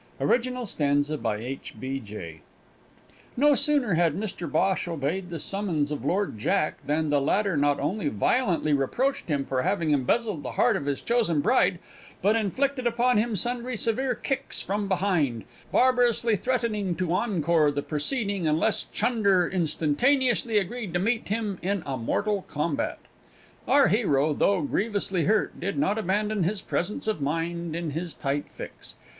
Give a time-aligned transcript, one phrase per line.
[0.19, 1.75] Original Stanza by H.
[1.79, 1.99] B.
[1.99, 2.41] J.
[3.37, 7.79] No sooner had Mr Bhosh obeyed the summons of Lord Jack, than the latter not
[7.79, 11.77] only violently reproached him for having embezzled the heart of his chosen bride,
[12.19, 18.47] but inflicted upon him sundry severe kicks from behind, barbarously threatening to encore the proceeding
[18.47, 22.97] unless Chunder instantaneously agreed to meet him in a mortal combat.
[23.67, 28.49] Our hero, though grievously hurt, did not abandon his presence of mind in his tight
[28.49, 28.95] fix.